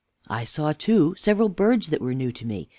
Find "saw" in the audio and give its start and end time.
0.45-0.73